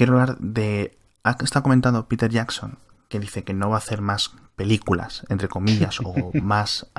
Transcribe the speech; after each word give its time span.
quiero 0.00 0.18
hablar 0.18 0.38
de... 0.38 0.96
Ha 1.24 1.36
estado 1.42 1.62
comentando 1.62 2.08
Peter 2.08 2.30
Jackson, 2.30 2.78
que 3.10 3.20
dice 3.20 3.44
que 3.44 3.52
no 3.52 3.68
va 3.68 3.74
a 3.74 3.78
hacer 3.80 4.00
más 4.00 4.34
películas, 4.56 5.26
entre 5.28 5.48
comillas, 5.48 6.00
o 6.02 6.30
más 6.42 6.90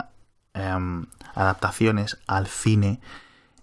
em, 0.54 1.08
adaptaciones 1.34 2.20
al 2.28 2.46
cine 2.46 3.00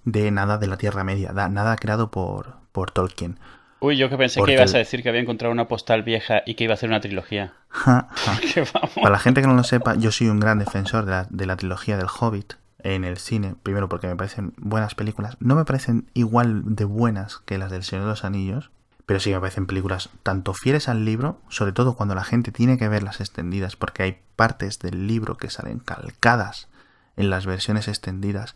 de 0.02 0.32
nada 0.32 0.58
de 0.58 0.66
la 0.66 0.76
Tierra 0.76 1.04
Media, 1.04 1.30
nada 1.32 1.76
creado 1.76 2.10
por, 2.10 2.56
por 2.72 2.90
Tolkien. 2.90 3.38
Uy, 3.78 3.96
yo 3.96 4.10
que 4.10 4.16
pensé 4.16 4.42
que 4.42 4.54
ibas 4.54 4.74
a 4.74 4.78
decir 4.78 5.04
que 5.04 5.08
había 5.08 5.20
encontrado 5.20 5.52
una 5.52 5.68
postal 5.68 6.02
vieja 6.02 6.42
y 6.44 6.54
que 6.54 6.64
iba 6.64 6.72
a 6.72 6.74
hacer 6.74 6.88
una 6.88 7.00
trilogía. 7.00 7.52
Para 7.84 9.10
la 9.10 9.20
gente 9.20 9.40
que 9.40 9.46
no 9.46 9.54
lo 9.54 9.62
sepa, 9.62 9.94
yo 9.94 10.10
soy 10.10 10.30
un 10.30 10.40
gran 10.40 10.58
defensor 10.58 11.04
de 11.04 11.12
la, 11.12 11.26
de 11.30 11.46
la 11.46 11.54
trilogía 11.54 11.96
del 11.96 12.08
Hobbit 12.08 12.54
en 12.80 13.04
el 13.04 13.18
cine. 13.18 13.54
Primero 13.62 13.88
porque 13.88 14.08
me 14.08 14.16
parecen 14.16 14.54
buenas 14.56 14.96
películas. 14.96 15.36
No 15.38 15.54
me 15.54 15.64
parecen 15.64 16.10
igual 16.12 16.74
de 16.74 16.84
buenas 16.84 17.38
que 17.46 17.56
las 17.56 17.70
del 17.70 17.84
Señor 17.84 18.06
de 18.06 18.10
los 18.10 18.24
Anillos, 18.24 18.72
pero 19.08 19.20
sí 19.20 19.30
me 19.30 19.40
parecen 19.40 19.66
películas 19.66 20.10
tanto 20.22 20.52
fieles 20.52 20.86
al 20.86 21.06
libro, 21.06 21.40
sobre 21.48 21.72
todo 21.72 21.96
cuando 21.96 22.14
la 22.14 22.24
gente 22.24 22.52
tiene 22.52 22.76
que 22.76 22.90
ver 22.90 23.02
las 23.02 23.22
extendidas, 23.22 23.74
porque 23.74 24.02
hay 24.02 24.20
partes 24.36 24.80
del 24.80 25.06
libro 25.06 25.38
que 25.38 25.48
salen 25.48 25.78
calcadas 25.78 26.68
en 27.16 27.30
las 27.30 27.46
versiones 27.46 27.88
extendidas 27.88 28.54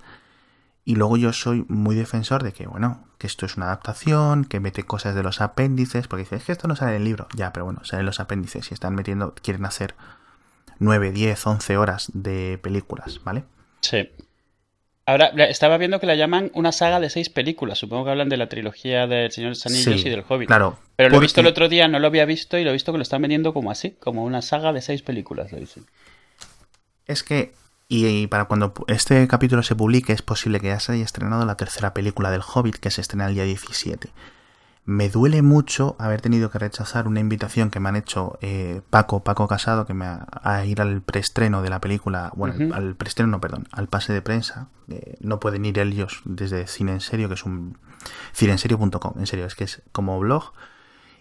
y 0.85 0.97
luego 0.97 1.17
yo 1.17 1.33
soy 1.33 1.65
muy 1.69 1.97
defensor 1.97 2.43
de 2.43 2.53
que, 2.53 2.67
bueno, 2.67 3.03
que 3.17 3.27
esto 3.27 3.47
es 3.47 3.57
una 3.57 3.65
adaptación, 3.65 4.45
que 4.45 4.61
mete 4.61 4.83
cosas 4.83 5.15
de 5.15 5.23
los 5.23 5.41
apéndices, 5.41 6.07
porque 6.07 6.25
dices, 6.25 6.41
es 6.41 6.45
que 6.45 6.53
esto 6.53 6.69
no 6.69 6.77
sale 6.77 6.91
en 6.91 6.97
el 6.99 7.05
libro. 7.05 7.29
Ya, 7.35 7.55
pero 7.55 7.65
bueno, 7.65 7.83
salen 7.87 8.05
los 8.05 8.21
apéndices 8.21 8.71
y 8.71 8.75
están 8.75 8.95
metiendo, 8.95 9.35
quieren 9.43 9.65
hacer 9.65 9.95
9, 10.81 11.13
10, 11.13 11.47
11 11.47 11.77
horas 11.79 12.11
de 12.13 12.61
películas, 12.63 13.23
¿vale? 13.25 13.45
Sí. 13.81 14.07
Ahora, 15.05 15.27
estaba 15.49 15.79
viendo 15.79 15.99
que 15.99 16.07
la 16.07 16.15
llaman 16.15 16.51
una 16.55 16.71
saga 16.71 17.01
de 17.01 17.11
seis 17.11 17.29
películas. 17.29 17.79
Supongo 17.79 18.05
que 18.05 18.11
hablan 18.13 18.29
de 18.29 18.37
la 18.37 18.49
trilogía 18.49 19.07
del 19.07 19.33
Señor 19.33 19.49
de 19.49 19.57
los 19.57 19.67
Anillos 19.67 20.05
y 20.05 20.09
del 20.09 20.25
Hobbit. 20.29 20.47
Claro. 20.47 20.79
Pero 20.95 21.09
lo 21.09 21.17
he 21.17 21.21
visto 21.21 21.41
el 21.41 21.49
otro 21.49 21.69
día, 21.69 21.89
no 21.89 21.99
lo 21.99 22.07
había 22.07 22.25
visto 22.25 22.57
y 22.57 22.65
lo 22.65 22.71
he 22.71 22.73
visto 22.73 22.93
que 22.93 22.99
lo 22.99 23.03
están 23.03 23.21
vendiendo 23.23 23.53
como 23.53 23.71
así, 23.71 23.97
como 23.99 24.25
una 24.25 24.43
saga 24.43 24.73
de 24.73 24.81
seis 24.81 25.03
películas, 25.03 25.51
lo 25.51 25.59
dicen. 25.59 25.87
Es 27.07 27.25
que 27.25 27.53
y 27.95 28.27
para 28.29 28.47
cuando 28.47 28.73
este 28.87 29.29
capítulo 29.29 29.63
se 29.63 29.77
publique 29.77 30.15
es 30.15 30.23
posible 30.23 30.61
que 30.61 30.69
ya 30.69 30.81
se 30.81 30.93
haya 30.93 31.05
estrenado 31.05 31.45
la 31.45 31.59
tercera 31.59 31.93
película 31.93 32.31
del 32.31 32.41
Hobbit 32.41 32.77
que 32.77 32.91
se 32.91 33.03
estrena 33.03 33.27
el 33.27 33.35
día 33.35 33.45
17. 33.45 34.09
Me 34.85 35.09
duele 35.09 35.43
mucho 35.43 35.95
haber 35.99 36.21
tenido 36.21 36.51
que 36.51 36.59
rechazar 36.59 37.07
una 37.07 37.21
invitación 37.21 37.71
que 37.71 37.79
me 37.79 37.89
han 37.89 37.95
hecho 37.95 38.37
eh, 38.41 38.81
Paco, 38.91 39.23
Paco 39.23 39.47
Casado, 39.47 39.87
que 39.87 39.95
me 39.95 40.07
ha, 40.07 40.27
a 40.43 40.65
ir 40.65 40.81
al 40.81 41.03
preestreno 41.03 41.63
de 41.63 41.71
la 41.71 41.81
película, 41.81 42.33
bueno, 42.35 42.75
al 42.75 42.97
preestreno, 42.97 43.31
no, 43.31 43.41
perdón, 43.41 43.69
al 43.71 43.87
pase 43.87 44.13
de 44.13 44.23
prensa. 44.23 44.69
no 45.21 45.39
pueden 45.39 45.65
ir 45.65 45.79
ellos 45.79 46.23
desde 46.25 46.67
Cine 46.67 46.93
en 46.93 47.01
Serio, 47.01 47.29
que 47.29 47.35
es 47.35 47.45
un 47.45 47.79
cineenserio.com, 48.35 49.15
en 49.19 49.27
serio, 49.27 49.47
es 49.47 49.55
que 49.55 49.65
es 49.65 49.83
como 49.93 50.19
blog. 50.19 50.53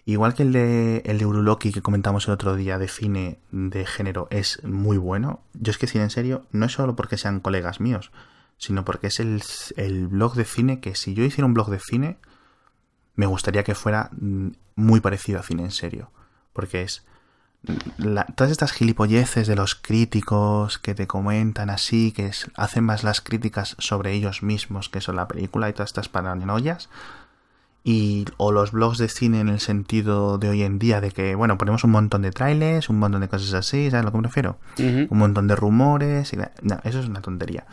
Igual 0.04 0.34
que 0.34 0.42
el 0.42 0.52
de, 0.52 1.02
el 1.06 1.18
de 1.18 1.26
Uruloki 1.26 1.70
que 1.70 1.82
comentamos 1.82 2.26
el 2.26 2.34
otro 2.34 2.56
día 2.56 2.78
de 2.78 2.88
cine 2.88 3.38
de 3.52 3.86
género 3.86 4.26
es 4.30 4.60
muy 4.64 4.96
bueno, 4.96 5.42
yo 5.54 5.70
es 5.70 5.78
que 5.78 5.86
cine 5.86 6.02
en 6.02 6.10
serio 6.10 6.44
no 6.50 6.66
es 6.66 6.72
solo 6.72 6.96
porque 6.96 7.16
sean 7.16 7.38
colegas 7.38 7.78
míos, 7.78 8.10
sino 8.58 8.84
porque 8.84 9.06
es 9.06 9.20
el, 9.20 9.40
el 9.76 10.08
blog 10.08 10.34
de 10.34 10.44
cine 10.44 10.80
que 10.80 10.96
si 10.96 11.14
yo 11.14 11.22
hiciera 11.22 11.46
un 11.46 11.54
blog 11.54 11.70
de 11.70 11.78
cine, 11.78 12.18
me 13.14 13.26
gustaría 13.26 13.64
que 13.64 13.74
fuera 13.74 14.10
mm, 14.12 14.48
muy 14.76 15.00
parecido 15.00 15.40
a 15.40 15.42
cine 15.42 15.64
en 15.64 15.70
serio. 15.70 16.10
Porque 16.52 16.82
es 16.82 17.04
todas 18.34 18.50
estas 18.50 18.72
gilipolleces 18.72 19.46
de 19.46 19.54
los 19.54 19.74
críticos 19.74 20.78
que 20.78 20.94
te 20.94 21.06
comentan 21.06 21.70
así, 21.70 22.12
que 22.12 22.30
hacen 22.56 22.84
más 22.84 23.04
las 23.04 23.20
críticas 23.20 23.76
sobre 23.78 24.12
ellos 24.12 24.42
mismos 24.42 24.88
que 24.88 25.00
son 25.00 25.16
la 25.16 25.28
película 25.28 25.68
y 25.68 25.72
todas 25.72 25.90
estas 25.90 26.08
paranoias, 26.08 26.88
y 27.84 28.24
o 28.36 28.52
los 28.52 28.72
blogs 28.72 28.98
de 28.98 29.08
cine 29.08 29.40
en 29.40 29.48
el 29.48 29.60
sentido 29.60 30.38
de 30.38 30.48
hoy 30.48 30.62
en 30.62 30.78
día 30.78 31.00
de 31.00 31.10
que 31.10 31.34
bueno 31.34 31.58
ponemos 31.58 31.82
un 31.82 31.90
montón 31.90 32.22
de 32.22 32.30
trailers 32.30 32.88
un 32.88 33.00
montón 33.00 33.22
de 33.22 33.28
cosas 33.28 33.52
así 33.54 33.90
sabes 33.90 34.02
a 34.02 34.04
lo 34.04 34.12
que 34.12 34.18
me 34.18 34.22
refiero 34.22 34.58
un 34.78 35.18
montón 35.18 35.48
de 35.48 35.56
rumores 35.56 36.32
y, 36.32 36.36
no 36.36 36.46
eso 36.84 37.00
es 37.00 37.06
una 37.08 37.22
tontería 37.22 37.66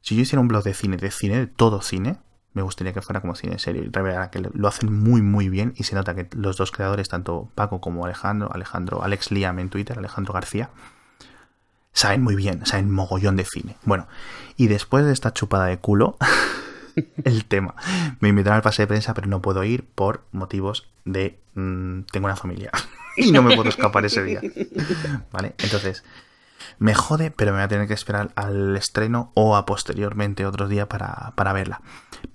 si 0.00 0.16
yo 0.16 0.22
hiciera 0.22 0.40
un 0.40 0.48
blog 0.48 0.64
de 0.64 0.72
cine 0.72 0.96
de 0.96 1.10
cine 1.10 1.36
de 1.36 1.46
todo 1.46 1.82
cine 1.82 2.16
me 2.54 2.62
gustaría 2.62 2.92
que 2.92 3.02
fuera 3.02 3.20
como 3.20 3.34
cine 3.34 3.58
serio 3.58 3.84
y 3.84 3.90
que 3.90 4.50
lo 4.52 4.68
hacen 4.68 4.92
muy 4.92 5.22
muy 5.22 5.48
bien 5.48 5.74
y 5.76 5.84
se 5.84 5.94
nota 5.94 6.14
que 6.14 6.28
los 6.32 6.56
dos 6.56 6.72
creadores 6.72 7.08
tanto 7.08 7.50
Paco 7.54 7.80
como 7.80 8.04
Alejandro 8.04 8.52
Alejandro 8.52 9.02
Alex 9.02 9.30
Liam 9.30 9.58
en 9.58 9.68
Twitter 9.68 9.98
Alejandro 9.98 10.34
García 10.34 10.70
saben 11.92 12.22
muy 12.22 12.36
bien 12.36 12.64
saben 12.66 12.90
mogollón 12.90 13.36
de 13.36 13.44
cine 13.44 13.76
bueno 13.84 14.08
y 14.56 14.68
después 14.68 15.04
de 15.04 15.12
esta 15.12 15.32
chupada 15.32 15.66
de 15.66 15.78
culo 15.78 16.16
el 17.24 17.44
tema. 17.44 17.74
Me 18.20 18.28
invitaron 18.28 18.56
al 18.56 18.62
pase 18.62 18.82
de 18.82 18.86
prensa, 18.86 19.14
pero 19.14 19.26
no 19.26 19.42
puedo 19.42 19.64
ir 19.64 19.84
por 19.84 20.24
motivos 20.32 20.88
de 21.04 21.38
mm, 21.54 22.02
tengo 22.12 22.26
una 22.26 22.36
familia 22.36 22.70
y 23.16 23.32
no 23.32 23.42
me 23.42 23.54
puedo 23.56 23.68
escapar 23.68 24.04
ese 24.04 24.22
día. 24.22 24.40
¿Vale? 25.32 25.54
Entonces, 25.58 26.04
me 26.78 26.94
jode, 26.94 27.30
pero 27.30 27.52
me 27.52 27.58
voy 27.58 27.64
a 27.64 27.68
tener 27.68 27.88
que 27.88 27.94
esperar 27.94 28.30
al 28.34 28.76
estreno 28.76 29.32
o 29.34 29.56
a 29.56 29.66
posteriormente 29.66 30.46
otro 30.46 30.68
día 30.68 30.88
para, 30.88 31.32
para 31.36 31.52
verla. 31.52 31.80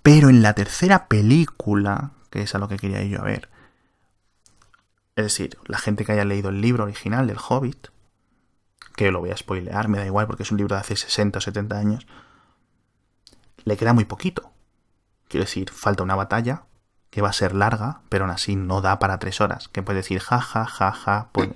Pero 0.03 0.29
en 0.29 0.43
la 0.43 0.53
tercera 0.53 1.07
película, 1.07 2.11
que 2.29 2.41
es 2.41 2.53
a 2.53 2.59
lo 2.59 2.67
que 2.67 2.77
quería 2.77 3.01
ir 3.01 3.13
yo 3.13 3.21
a 3.21 3.23
ver, 3.23 3.49
es 5.15 5.23
decir, 5.23 5.57
la 5.65 5.77
gente 5.77 6.05
que 6.05 6.11
haya 6.11 6.25
leído 6.25 6.49
el 6.49 6.61
libro 6.61 6.83
original 6.83 7.25
del 7.25 7.37
Hobbit, 7.37 7.87
que 8.95 9.11
lo 9.11 9.21
voy 9.21 9.31
a 9.31 9.37
spoilear, 9.37 9.87
me 9.87 9.97
da 9.97 10.05
igual 10.05 10.27
porque 10.27 10.43
es 10.43 10.51
un 10.51 10.57
libro 10.57 10.75
de 10.75 10.81
hace 10.81 10.95
60 10.95 11.39
o 11.39 11.41
70 11.41 11.77
años, 11.77 12.07
le 13.63 13.77
queda 13.77 13.93
muy 13.93 14.05
poquito. 14.05 14.51
Quiero 15.29 15.45
decir, 15.45 15.69
falta 15.71 16.03
una 16.03 16.15
batalla 16.15 16.65
que 17.09 17.21
va 17.21 17.29
a 17.29 17.33
ser 17.33 17.55
larga, 17.55 18.01
pero 18.09 18.25
aún 18.25 18.31
así 18.31 18.55
no 18.55 18.81
da 18.81 18.99
para 18.99 19.19
tres 19.19 19.39
horas. 19.39 19.67
Que 19.69 19.83
puedes 19.83 20.03
decir, 20.03 20.19
ja, 20.19 20.41
ja, 20.41 20.65
ja, 20.65 20.91
ja, 20.91 21.29
pues 21.31 21.49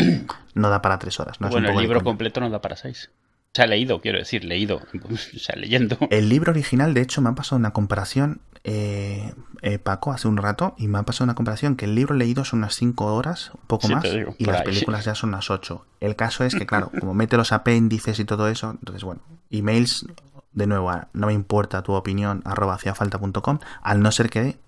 no 0.54 0.70
da 0.70 0.82
para 0.82 1.00
tres 1.00 1.20
horas. 1.20 1.38
bueno, 1.40 1.70
el 1.70 1.78
libro 1.78 2.02
completo 2.04 2.40
no 2.40 2.50
da 2.50 2.62
para 2.62 2.78
seis. 2.78 3.12
Se 3.58 3.64
ha 3.64 3.66
leído, 3.66 4.02
quiero 4.02 4.20
decir, 4.20 4.44
leído, 4.44 4.76
o 5.04 5.40
sea, 5.40 5.56
leyendo. 5.56 5.98
El 6.12 6.30
libro 6.30 6.52
original, 6.52 6.94
de 6.94 7.02
hecho, 7.02 7.24
me 7.24 7.30
ha 7.30 7.34
pasado 7.34 7.58
una 7.58 7.72
comparación, 7.74 8.40
eh, 8.64 9.34
eh, 9.64 9.80
Paco, 9.80 10.12
hace 10.12 10.28
un 10.28 10.38
rato, 10.38 10.76
y 10.78 10.88
me 10.88 11.00
ha 11.00 11.02
pasado 11.02 11.24
una 11.24 11.34
comparación 11.34 11.76
que 11.76 11.86
el 11.86 11.96
libro 11.96 12.14
leído 12.14 12.46
son 12.46 12.60
unas 12.60 12.76
cinco 12.76 13.16
horas, 13.16 13.50
un 13.56 13.66
poco 13.66 13.88
más, 13.88 14.06
y 14.38 14.46
las 14.46 14.62
películas 14.62 15.06
ya 15.06 15.16
son 15.16 15.30
unas 15.30 15.50
ocho. 15.50 15.88
El 16.02 16.16
caso 16.16 16.44
es 16.44 16.54
que, 16.54 16.68
claro, 16.68 16.92
como 17.00 17.16
mete 17.16 17.36
los 17.36 17.52
apéndices 17.52 18.20
y 18.20 18.26
todo 18.26 18.48
eso, 18.48 18.70
entonces, 18.70 19.04
bueno, 19.04 19.22
emails 19.50 20.06
de 20.52 20.68
nuevo, 20.68 20.92
no 21.14 21.26
me 21.26 21.34
importa 21.34 21.82
tu 21.82 21.94
opinión, 21.94 22.44
arroba 22.46 22.76
haciafalta.com, 22.76 23.58
al 23.82 24.02
no 24.04 24.12
ser 24.12 24.30
que 24.30 24.60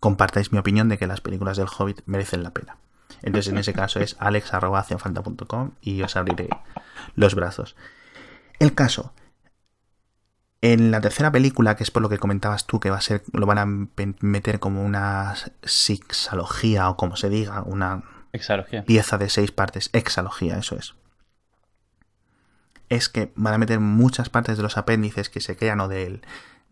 compartáis 0.00 0.50
mi 0.50 0.58
opinión 0.58 0.88
de 0.88 0.98
que 0.98 1.06
las 1.06 1.20
películas 1.20 1.56
del 1.56 1.68
Hobbit 1.68 2.00
merecen 2.06 2.42
la 2.42 2.50
pena. 2.50 2.78
Entonces, 3.22 3.52
en 3.52 3.58
ese 3.58 3.72
caso 3.72 4.00
es 4.00 4.16
alex.haciafalta.com 4.18 5.72
y 5.80 6.02
os 6.02 6.16
abriré 6.16 6.48
los 7.14 7.34
brazos. 7.34 7.76
El 8.58 8.74
caso. 8.74 9.12
En 10.60 10.92
la 10.92 11.00
tercera 11.00 11.32
película, 11.32 11.74
que 11.74 11.82
es 11.82 11.90
por 11.90 12.02
lo 12.02 12.08
que 12.08 12.18
comentabas 12.18 12.66
tú, 12.66 12.78
que 12.78 12.90
va 12.90 12.98
a 12.98 13.00
ser, 13.00 13.22
lo 13.32 13.46
van 13.46 13.58
a 13.58 13.66
meter 14.20 14.60
como 14.60 14.84
una 14.84 15.34
sixalogía 15.64 16.88
o 16.88 16.96
como 16.96 17.16
se 17.16 17.28
diga, 17.28 17.62
una 17.62 18.04
pieza 18.86 19.18
de 19.18 19.28
seis 19.28 19.50
partes, 19.50 19.90
exalogía, 19.92 20.58
eso 20.58 20.76
es 20.76 20.94
es 22.96 23.08
que 23.08 23.32
van 23.36 23.54
a 23.54 23.58
meter 23.58 23.80
muchas 23.80 24.28
partes 24.28 24.58
de 24.58 24.62
los 24.62 24.76
apéndices 24.76 25.30
que 25.30 25.40
se 25.40 25.56
crean 25.56 25.80
o 25.80 25.88
de, 25.88 26.20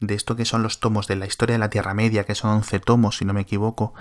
de 0.00 0.14
esto 0.14 0.36
que 0.36 0.44
son 0.44 0.62
los 0.62 0.78
tomos 0.78 1.06
de 1.06 1.16
la 1.16 1.26
historia 1.26 1.54
de 1.54 1.58
la 1.60 1.70
Tierra 1.70 1.94
Media, 1.94 2.24
que 2.24 2.34
son 2.34 2.50
11 2.50 2.80
tomos, 2.80 3.16
si 3.16 3.24
no 3.24 3.32
me 3.32 3.40
equivoco, 3.40 3.94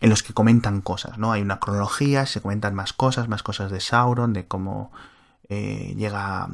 en 0.00 0.10
los 0.10 0.22
que 0.22 0.32
comentan 0.32 0.80
cosas, 0.80 1.18
¿no? 1.18 1.32
Hay 1.32 1.42
una 1.42 1.60
cronología, 1.60 2.26
se 2.26 2.40
comentan 2.40 2.74
más 2.74 2.92
cosas, 2.92 3.28
más 3.28 3.42
cosas 3.42 3.70
de 3.70 3.80
Sauron, 3.80 4.32
de 4.32 4.46
cómo 4.46 4.92
eh, 5.48 5.94
llega 5.96 6.48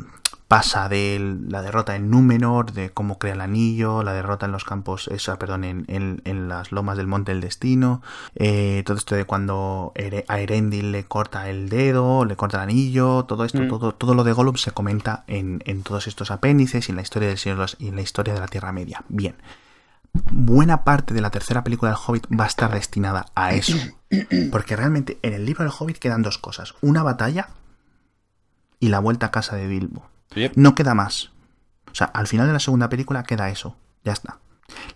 pasa 0.49 0.89
de 0.89 1.39
la 1.49 1.61
derrota 1.61 1.97
en 1.97 2.09
Númenor, 2.11 2.73
de 2.73 2.91
cómo 2.91 3.19
crea 3.19 3.35
el 3.35 3.41
anillo, 3.41 4.03
la 4.03 4.13
derrota 4.13 4.47
en 4.47 4.53
los 4.53 4.65
campos, 4.65 5.09
esa, 5.09 5.39
perdón, 5.39 5.65
en, 5.65 6.49
las 6.49 6.71
lomas 6.71 6.97
del 6.97 7.09
Monte 7.09 7.33
del 7.33 7.41
Destino, 7.41 8.01
eh, 8.37 8.83
todo 8.87 8.97
esto 8.97 9.17
de 9.17 9.25
cuando 9.25 9.93
a 10.29 10.41
Erendil 10.41 10.93
le 10.93 11.05
corta 11.05 11.51
el 11.51 11.69
dedo, 11.69 12.25
le 12.25 12.37
corta 12.37 12.59
el 12.59 12.71
anillo, 12.71 13.25
todo 13.25 13.45
esto, 13.45 13.63
mm. 13.63 13.69
todo, 13.69 13.93
todo 13.93 14.15
lo 14.15 14.23
de 14.23 14.33
Gollum 14.33 14.57
se 14.57 14.71
comenta 14.71 15.25
en, 15.27 15.59
todos 15.83 16.07
estos 16.07 16.31
apéndices 16.31 16.89
y 16.89 16.93
en 16.93 16.97
la 16.97 17.03
historia 17.03 17.29
del 17.29 17.39
Señor 17.39 17.67
y 17.79 17.89
en 17.89 17.97
la 17.97 18.03
historia 18.03 18.35
de 18.35 18.41
la 18.41 18.49
Tierra 18.49 18.73
Media. 18.73 19.03
Bien. 19.09 19.35
Buena 20.31 20.85
parte 20.85 21.15
de 21.15 21.21
la 21.21 21.31
tercera 21.31 21.65
película 21.65 21.91
del 21.91 22.01
Hobbit 22.05 22.27
va 22.39 22.45
a 22.45 22.49
estar 22.49 22.73
destinada 22.73 23.27
a 23.35 23.53
eso. 23.53 23.77
Porque 24.51 24.77
realmente 24.77 25.19
en 25.23 25.35
el 25.35 25.45
libro 25.45 25.65
del 25.65 25.73
Hobbit 25.77 25.99
quedan 25.99 26.23
dos 26.23 26.39
cosas. 26.39 26.75
Una 26.81 27.03
batalla 27.03 27.49
y 28.81 28.89
la 28.89 29.01
vuelta 29.01 29.27
a 29.27 29.31
casa 29.31 29.57
de 29.57 29.67
Bilbo. 29.67 30.09
No 30.55 30.75
queda 30.75 30.95
más. 30.95 31.33
O 31.91 31.95
sea, 31.95 32.09
al 32.09 32.27
final 32.27 32.47
de 32.47 32.53
la 32.53 32.61
segunda 32.61 32.89
película 32.89 33.23
queda 33.23 33.49
eso. 33.49 33.77
Ya 34.05 34.13
está. 34.13 34.39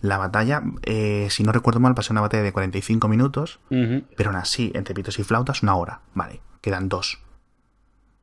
La 0.01 0.17
batalla, 0.17 0.63
eh, 0.83 1.27
si 1.29 1.43
no 1.43 1.51
recuerdo 1.51 1.79
mal, 1.79 1.95
pasó 1.95 2.13
una 2.13 2.21
batalla 2.21 2.43
de 2.43 2.51
45 2.51 3.07
minutos, 3.07 3.59
pero 3.69 4.29
aún 4.29 4.35
así, 4.35 4.71
entre 4.75 4.93
pitos 4.93 5.17
y 5.17 5.23
flautas, 5.23 5.63
una 5.63 5.75
hora. 5.75 6.01
Vale, 6.13 6.41
quedan 6.61 6.89
dos. 6.89 7.19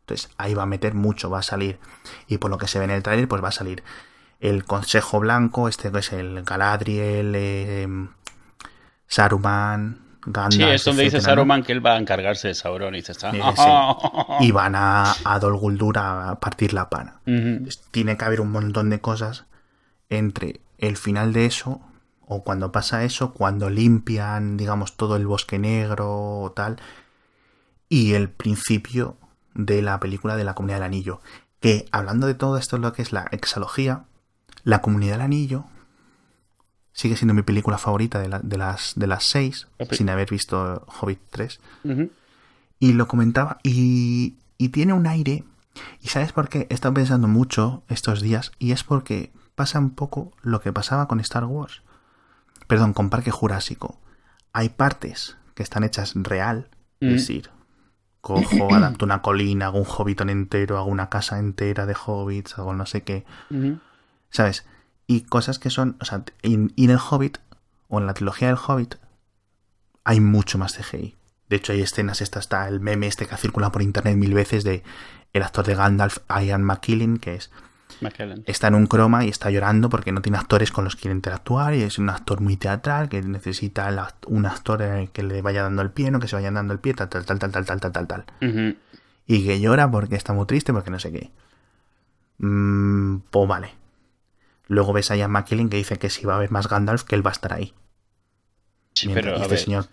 Entonces, 0.00 0.30
ahí 0.38 0.54
va 0.54 0.62
a 0.62 0.66
meter 0.66 0.94
mucho, 0.94 1.30
va 1.30 1.40
a 1.40 1.42
salir. 1.42 1.78
Y 2.28 2.38
por 2.38 2.50
lo 2.50 2.58
que 2.58 2.68
se 2.68 2.78
ve 2.78 2.84
en 2.84 2.90
el 2.90 3.02
trailer, 3.02 3.28
pues 3.28 3.42
va 3.42 3.48
a 3.48 3.52
salir 3.52 3.82
el 4.40 4.64
Consejo 4.64 5.20
Blanco, 5.20 5.68
este 5.68 5.90
que 5.90 5.98
es 5.98 6.12
el 6.12 6.42
Galadriel, 6.42 7.32
eh, 7.34 7.88
Saruman, 9.06 9.98
Gandalf. 10.26 10.54
Sí, 10.54 10.62
es 10.62 10.84
donde 10.84 11.04
dice. 11.04 11.20
Saruman 11.20 11.62
que 11.62 11.72
él 11.72 11.84
va 11.84 11.94
a 11.94 11.98
encargarse 11.98 12.48
de 12.48 12.54
Sauron 12.54 12.94
y 12.94 12.98
dice, 12.98 13.12
está... 13.12 13.30
Eh, 13.30 13.42
sí. 13.56 14.46
Y 14.46 14.52
van 14.52 14.74
a, 14.74 15.14
a 15.24 15.38
Dol 15.38 15.56
Guldur 15.56 15.98
a 15.98 16.38
partir 16.40 16.72
la 16.72 16.88
pana. 16.88 17.20
Tiene 17.90 18.16
que 18.16 18.24
haber 18.24 18.40
un 18.40 18.50
montón 18.50 18.90
de 18.90 19.00
cosas 19.00 19.46
entre 20.08 20.60
el 20.78 20.96
final 20.96 21.32
de 21.32 21.46
eso, 21.46 21.80
o 22.20 22.44
cuando 22.44 22.72
pasa 22.72 23.04
eso, 23.04 23.32
cuando 23.32 23.70
limpian, 23.70 24.56
digamos, 24.56 24.96
todo 24.96 25.16
el 25.16 25.26
bosque 25.26 25.58
negro 25.58 26.40
o 26.40 26.52
tal, 26.52 26.76
y 27.88 28.14
el 28.14 28.28
principio 28.28 29.16
de 29.54 29.82
la 29.82 29.98
película 29.98 30.36
de 30.36 30.44
la 30.44 30.54
Comunidad 30.54 30.78
del 30.78 30.84
Anillo. 30.84 31.20
Que 31.60 31.86
hablando 31.90 32.26
de 32.26 32.34
todo 32.34 32.56
esto, 32.56 32.78
lo 32.78 32.92
que 32.92 33.02
es 33.02 33.12
la 33.12 33.26
exalogía, 33.32 34.04
la 34.64 34.80
Comunidad 34.82 35.12
del 35.14 35.22
Anillo 35.22 35.64
sigue 36.92 37.16
siendo 37.16 37.34
mi 37.34 37.42
película 37.42 37.78
favorita 37.78 38.18
de, 38.18 38.28
la- 38.28 38.40
de 38.40 38.58
las, 38.58 38.94
de 38.96 39.06
las 39.06 39.24
seis, 39.24 39.68
sin 39.92 40.08
haber 40.10 40.28
visto 40.30 40.84
Hobbit 41.00 41.20
3. 41.30 41.60
Ujú. 41.84 42.10
Y 42.80 42.92
lo 42.92 43.06
comentaba. 43.06 43.58
Y, 43.62 44.34
y 44.56 44.70
tiene 44.70 44.92
un 44.92 45.06
aire. 45.06 45.44
¿Y 46.00 46.08
sabes 46.08 46.32
por 46.32 46.48
qué? 46.48 46.66
He 46.70 46.74
estado 46.74 46.94
pensando 46.94 47.28
mucho 47.28 47.82
estos 47.88 48.20
días. 48.20 48.50
Y 48.58 48.72
es 48.72 48.82
porque 48.82 49.32
pasa 49.54 49.78
un 49.78 49.90
poco 49.90 50.32
lo 50.42 50.60
que 50.60 50.72
pasaba 50.72 51.06
con 51.06 51.20
Star 51.20 51.44
Wars. 51.44 51.82
Perdón, 52.66 52.92
con 52.94 53.10
Parque 53.10 53.30
Jurásico. 53.30 53.98
Hay 54.52 54.68
partes 54.70 55.36
que 55.54 55.62
están 55.62 55.84
hechas 55.84 56.14
real. 56.16 56.68
Mm. 57.00 57.06
Es 57.06 57.12
decir, 57.12 57.50
cojo, 58.20 58.74
adapto 58.74 59.04
una 59.04 59.22
colina, 59.22 59.66
hago 59.66 59.78
un 59.78 59.84
hobbiton 59.84 60.30
entero, 60.30 60.78
hago 60.78 60.88
una 60.88 61.08
casa 61.10 61.38
entera 61.38 61.86
de 61.86 61.94
hobbits, 61.94 62.58
hago 62.58 62.74
no 62.74 62.86
sé 62.86 63.02
qué. 63.04 63.24
¿Sabes? 64.30 64.66
Y 65.06 65.22
cosas 65.22 65.58
que 65.58 65.70
son. 65.70 65.96
O 66.00 66.04
sea, 66.04 66.24
en 66.42 66.72
el 66.76 66.98
Hobbit, 66.98 67.38
o 67.88 67.98
en 67.98 68.06
la 68.06 68.14
trilogía 68.14 68.48
del 68.48 68.58
Hobbit, 68.58 68.96
hay 70.04 70.20
mucho 70.20 70.58
más 70.58 70.74
CGI. 70.74 71.16
De 71.48 71.56
hecho, 71.56 71.72
hay 71.72 71.80
escenas, 71.80 72.20
esta 72.20 72.38
está 72.38 72.68
el 72.68 72.80
meme 72.80 73.06
este 73.06 73.26
que 73.26 73.34
ha 73.34 73.38
circulado 73.38 73.72
por 73.72 73.82
internet 73.82 74.16
mil 74.16 74.34
veces 74.34 74.64
de 74.64 74.82
el 75.32 75.42
actor 75.42 75.66
de 75.66 75.74
Gandalf, 75.74 76.18
Ian 76.28 76.62
McKellen, 76.62 77.18
que 77.18 77.36
es 77.36 77.50
McKellen. 78.00 78.44
está 78.46 78.68
en 78.68 78.74
un 78.74 78.86
croma 78.86 79.24
y 79.24 79.28
está 79.28 79.50
llorando 79.50 79.88
porque 79.88 80.12
no 80.12 80.20
tiene 80.20 80.38
actores 80.38 80.70
con 80.70 80.84
los 80.84 80.94
que 80.94 81.02
quiere 81.02 81.14
interactuar 81.14 81.74
y 81.74 81.82
es 81.82 81.98
un 81.98 82.10
actor 82.10 82.40
muy 82.40 82.56
teatral 82.56 83.08
que 83.08 83.22
necesita 83.22 84.14
un 84.26 84.46
actor 84.46 84.82
eh, 84.82 85.08
que 85.12 85.22
le 85.22 85.40
vaya 85.42 85.62
dando 85.62 85.82
el 85.82 85.90
pie, 85.90 86.10
no 86.10 86.20
que 86.20 86.28
se 86.28 86.36
vaya 86.36 86.50
dando 86.50 86.74
el 86.74 86.80
pie, 86.80 86.94
tal, 86.94 87.08
tal, 87.08 87.24
tal, 87.24 87.38
tal, 87.38 87.52
tal, 87.52 87.64
tal, 87.64 87.80
tal, 87.80 87.92
tal, 87.92 88.06
tal. 88.06 88.24
Ujú. 88.42 88.76
Y 89.26 89.44
que 89.44 89.60
llora 89.60 89.90
porque 89.90 90.16
está 90.16 90.32
muy 90.32 90.46
triste, 90.46 90.72
porque 90.72 90.90
no 90.90 90.98
sé 90.98 91.12
qué. 91.12 91.30
Mm, 92.38 93.18
pues 93.30 93.48
vale. 93.48 93.77
Luego 94.68 94.92
ves 94.92 95.10
a 95.10 95.16
Ian 95.16 95.30
McKellen 95.32 95.68
que 95.70 95.76
dice 95.78 95.98
que 95.98 96.10
si 96.10 96.24
va 96.24 96.34
a 96.34 96.36
haber 96.36 96.50
más 96.50 96.68
Gandalf, 96.68 97.02
que 97.02 97.16
él 97.16 97.26
va 97.26 97.30
a 97.30 97.32
estar 97.32 97.52
ahí. 97.52 97.74
Sí, 98.94 99.06
Mientras- 99.08 99.24
pero 99.24 99.36
a 99.36 99.42
este 99.42 99.54
ver, 99.54 99.58
señor 99.64 99.86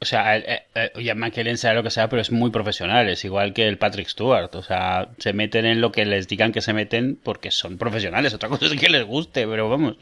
O 0.00 0.04
sea, 0.04 0.36
eh, 0.36 0.64
eh, 0.74 0.90
Ian 1.00 1.18
McKellen 1.18 1.56
sea 1.58 1.74
lo 1.74 1.82
que 1.84 1.90
sea, 1.90 2.08
pero 2.08 2.20
es 2.20 2.32
muy 2.32 2.50
profesional. 2.50 3.08
Es 3.08 3.24
igual 3.24 3.52
que 3.52 3.68
el 3.68 3.78
Patrick 3.78 4.08
Stewart. 4.08 4.52
O 4.56 4.62
sea, 4.62 5.10
se 5.18 5.32
meten 5.32 5.64
en 5.64 5.80
lo 5.80 5.92
que 5.92 6.04
les 6.04 6.26
digan 6.26 6.50
que 6.50 6.60
se 6.60 6.72
meten 6.72 7.20
porque 7.22 7.52
son 7.52 7.78
profesionales. 7.78 8.34
Otra 8.34 8.48
cosa 8.48 8.66
es 8.66 8.74
que 8.74 8.88
les 8.88 9.04
guste, 9.06 9.46
pero 9.46 9.68
vamos. 9.68 9.96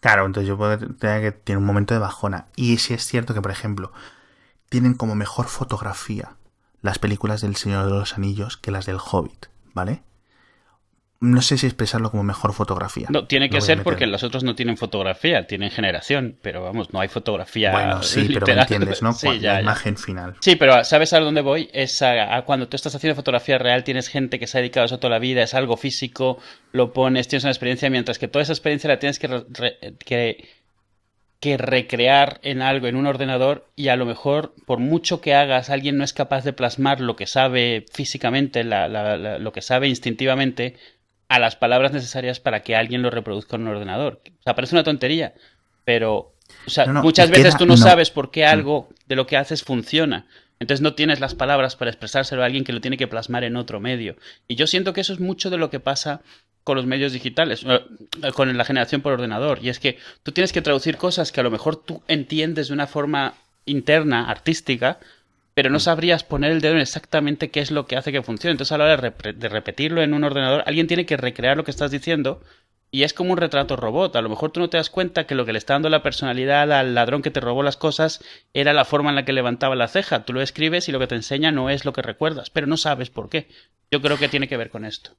Claro, 0.00 0.26
entonces 0.26 0.48
yo 0.48 0.56
puedo 0.58 0.76
tener 0.78 1.22
que 1.22 1.30
tiene 1.32 1.58
un 1.60 1.64
momento 1.64 1.94
de 1.94 2.00
bajona. 2.00 2.46
Y 2.56 2.78
sí 2.78 2.92
es 2.94 3.04
cierto 3.06 3.34
que, 3.34 3.40
por 3.40 3.52
ejemplo, 3.52 3.92
tienen 4.68 4.94
como 4.94 5.14
mejor 5.14 5.46
fotografía 5.46 6.32
las 6.82 6.98
películas 6.98 7.40
del 7.40 7.54
Señor 7.56 7.84
de 7.86 7.92
los 7.92 8.14
Anillos 8.14 8.56
que 8.56 8.70
las 8.72 8.84
del 8.84 8.98
Hobbit, 8.98 9.46
¿vale? 9.74 10.02
No 11.20 11.40
sé 11.40 11.56
si 11.56 11.64
expresarlo 11.66 12.10
como 12.10 12.22
mejor 12.22 12.52
fotografía. 12.52 13.06
No, 13.08 13.26
tiene 13.26 13.48
que 13.48 13.60
ser 13.62 13.82
porque 13.82 14.06
los 14.06 14.22
otros 14.24 14.44
no 14.44 14.54
tienen 14.54 14.76
fotografía, 14.76 15.46
tienen 15.46 15.70
generación. 15.70 16.36
Pero 16.42 16.62
vamos, 16.62 16.92
no 16.92 17.00
hay 17.00 17.08
fotografía. 17.08 17.72
Bueno, 17.72 18.02
sí, 18.02 18.28
pero 18.34 18.46
me 18.46 18.60
entiendes, 18.60 19.00
¿no? 19.02 19.12
Sí, 19.14 19.28
ya, 19.40 19.52
la 19.52 19.54
ya. 19.54 19.60
imagen 19.62 19.96
final. 19.96 20.34
Sí, 20.40 20.56
pero 20.56 20.84
¿sabes 20.84 21.12
a 21.14 21.20
dónde 21.20 21.40
voy? 21.40 21.70
Es 21.72 22.02
a, 22.02 22.36
a 22.36 22.42
cuando 22.44 22.68
tú 22.68 22.76
estás 22.76 22.94
haciendo 22.94 23.14
fotografía 23.16 23.56
real, 23.56 23.84
tienes 23.84 24.08
gente 24.08 24.38
que 24.38 24.46
se 24.46 24.58
ha 24.58 24.60
dedicado 24.60 24.82
a 24.82 24.86
eso 24.86 24.98
toda 24.98 25.12
la 25.12 25.18
vida, 25.18 25.42
es 25.42 25.54
algo 25.54 25.76
físico, 25.78 26.38
lo 26.72 26.92
pones, 26.92 27.26
tienes 27.28 27.44
una 27.44 27.52
experiencia, 27.52 27.88
mientras 27.88 28.18
que 28.18 28.28
toda 28.28 28.42
esa 28.42 28.52
experiencia 28.52 28.88
la 28.88 28.98
tienes 28.98 29.18
que, 29.18 29.28
re- 29.28 29.78
que, 30.04 30.48
que 31.40 31.56
recrear 31.58 32.40
en 32.42 32.62
algo, 32.62 32.86
en 32.86 32.96
un 32.96 33.06
ordenador, 33.06 33.66
y 33.76 33.88
a 33.88 33.96
lo 33.96 34.06
mejor, 34.06 34.54
por 34.66 34.78
mucho 34.78 35.20
que 35.20 35.34
hagas, 35.34 35.68
alguien 35.70 35.96
no 35.98 36.04
es 36.04 36.12
capaz 36.14 36.42
de 36.44 36.52
plasmar 36.54 37.00
lo 37.00 37.16
que 37.16 37.26
sabe 37.26 37.84
físicamente, 37.92 38.64
la- 38.64 38.88
la- 38.88 39.16
la- 39.18 39.38
lo 39.38 39.52
que 39.52 39.60
sabe 39.62 39.88
instintivamente, 39.88 40.76
a 41.34 41.38
las 41.38 41.56
palabras 41.56 41.92
necesarias 41.92 42.40
para 42.40 42.62
que 42.62 42.76
alguien 42.76 43.02
lo 43.02 43.10
reproduzca 43.10 43.56
en 43.56 43.62
un 43.62 43.68
ordenador. 43.68 44.20
O 44.40 44.42
sea, 44.42 44.54
parece 44.54 44.74
una 44.74 44.84
tontería, 44.84 45.34
pero 45.84 46.32
o 46.66 46.70
sea, 46.70 46.86
No, 46.86 46.94
no, 46.94 47.02
muchas 47.02 47.30
veces 47.30 47.46
queda- 47.54 47.58
tú 47.58 47.66
no, 47.66 47.74
no. 47.76 47.82
sabes 47.82 48.10
por 48.10 48.30
qué 48.30 48.44
algo 48.46 48.88
de 49.06 49.16
lo 49.16 49.26
que 49.26 49.36
haces 49.36 49.62
funciona. 49.64 50.26
Entonces 50.60 50.82
no 50.82 50.94
tienes 50.94 51.20
las 51.20 51.34
palabras 51.34 51.74
para 51.76 51.90
expresárselo 51.90 52.42
a 52.42 52.46
alguien 52.46 52.64
que 52.64 52.72
lo 52.72 52.80
tiene 52.80 52.96
que 52.96 53.08
plasmar 53.08 53.44
en 53.44 53.56
otro 53.56 53.80
medio. 53.80 54.16
Y 54.48 54.54
yo 54.54 54.66
siento 54.66 54.92
que 54.92 55.00
eso 55.00 55.12
es 55.12 55.20
mucho 55.20 55.50
de 55.50 55.58
lo 55.58 55.68
que 55.68 55.80
pasa 55.80 56.20
con 56.62 56.76
los 56.76 56.86
medios 56.86 57.12
digitales, 57.12 57.64
eh, 57.68 57.80
con 58.34 58.56
la 58.56 58.64
generación 58.64 59.02
por 59.02 59.12
ordenador. 59.12 59.58
Y 59.62 59.68
es 59.68 59.80
que 59.80 59.98
tú 60.22 60.32
tienes 60.32 60.52
que 60.52 60.62
traducir 60.62 60.96
cosas 60.96 61.32
que 61.32 61.40
a 61.40 61.42
lo 61.42 61.50
mejor 61.50 61.76
tú 61.76 62.02
entiendes 62.08 62.68
de 62.68 62.74
una 62.74 62.86
forma 62.86 63.34
interna, 63.66 64.30
artística, 64.30 64.98
pero 65.54 65.70
Mm. 65.70 65.72
no 65.72 65.80
sabrías 65.80 66.24
poner 66.24 66.52
el 66.52 66.60
dedo 66.60 66.74
en 66.74 66.80
exactamente 66.80 67.50
qué 67.50 67.60
es 67.60 67.70
lo 67.70 67.86
que 67.86 67.96
hace 67.96 68.12
que 68.12 68.22
funcione. 68.22 68.52
Entonces 68.52 68.72
a 68.72 68.78
la 68.78 68.84
hora 68.84 69.14
de 69.20 69.48
repetirlo 69.48 70.02
en 70.02 70.14
un 70.14 70.24
ordenador, 70.24 70.62
alguien 70.66 70.86
tiene 70.86 71.06
que 71.06 71.16
recrear 71.16 71.56
lo 71.56 71.64
que 71.64 71.70
estás 71.70 71.90
diciendo 71.90 72.42
y 72.90 73.02
es 73.02 73.12
como 73.12 73.32
un 73.32 73.38
retrato 73.38 73.74
robot. 73.76 74.14
A 74.16 74.22
lo 74.22 74.28
mejor 74.28 74.52
tú 74.52 74.60
no 74.60 74.70
te 74.70 74.76
das 74.76 74.90
cuenta 74.90 75.26
que 75.26 75.34
lo 75.34 75.44
que 75.44 75.52
le 75.52 75.58
está 75.58 75.72
dando 75.74 75.88
la 75.90 76.02
personalidad 76.02 76.70
al 76.72 76.94
ladrón 76.94 77.22
que 77.22 77.30
te 77.32 77.40
robó 77.40 77.62
las 77.62 77.76
cosas 77.76 78.22
era 78.52 78.72
la 78.72 78.84
forma 78.84 79.10
en 79.10 79.16
la 79.16 79.24
que 79.24 79.32
levantaba 79.32 79.74
la 79.74 79.88
ceja. 79.88 80.24
Tú 80.24 80.32
lo 80.32 80.42
escribes 80.42 80.88
y 80.88 80.92
lo 80.92 80.98
que 81.00 81.06
te 81.08 81.16
enseña 81.16 81.50
no 81.50 81.70
es 81.70 81.84
lo 81.84 81.92
que 81.92 82.02
recuerdas, 82.02 82.50
pero 82.50 82.66
no 82.68 82.76
sabes 82.76 83.10
por 83.10 83.28
qué. 83.28 83.48
Yo 83.90 84.00
creo 84.00 84.16
que 84.18 84.28
tiene 84.28 84.46
que 84.48 84.56
ver 84.56 84.70
con 84.70 84.84
esto. 84.84 85.10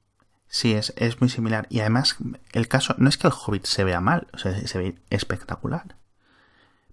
Sí, 0.48 0.72
es, 0.74 0.94
es 0.96 1.20
muy 1.20 1.28
similar. 1.28 1.66
Y 1.70 1.80
además, 1.80 2.16
el 2.52 2.68
caso 2.68 2.94
no 2.98 3.08
es 3.08 3.18
que 3.18 3.26
el 3.26 3.32
Hobbit 3.34 3.64
se 3.64 3.84
vea 3.84 4.00
mal, 4.00 4.28
o 4.32 4.38
sea, 4.38 4.52
se 4.66 4.78
ve 4.78 4.94
espectacular. 5.10 5.96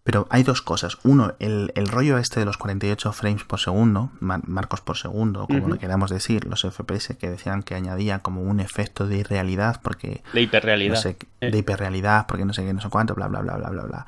Pero 0.03 0.27
hay 0.29 0.43
dos 0.43 0.61
cosas. 0.61 0.97
Uno, 1.03 1.33
el, 1.39 1.71
el 1.75 1.87
rollo 1.87 2.17
este 2.17 2.41
de 2.41 2.45
los 2.45 2.57
48 2.57 3.13
frames 3.13 3.43
por 3.45 3.59
segundo, 3.61 4.11
mar- 4.19 4.41
marcos 4.45 4.81
por 4.81 4.97
segundo, 4.97 5.47
como 5.47 5.59
Ujú. 5.59 5.69
lo 5.69 5.77
queramos 5.79 6.09
decir, 6.11 6.43
los 6.45 6.63
FPS 6.65 7.15
que 7.17 7.29
decían 7.29 7.63
que 7.63 7.73
añadía 7.75 8.19
como 8.19 8.41
un 8.41 8.59
efecto 8.59 9.07
de 9.07 9.17
irrealidad, 9.19 9.79
porque 9.81 10.21
De 10.33 10.41
hiperrealidad. 10.41 10.95
no 10.95 10.99
sé, 11.01 11.17
Eh. 11.39 11.51
de 11.51 11.57
hiperrealidad, 11.57 12.27
porque 12.27 12.43
no 12.43 12.51
sé 12.53 12.65
qué, 12.65 12.73
no 12.73 12.81
sé 12.81 12.89
cuánto, 12.89 13.15
bla, 13.15 13.27
bla, 13.29 13.39
bla, 13.39 13.55
bla, 13.55 13.69
bla, 13.69 13.83
bla. 13.83 14.05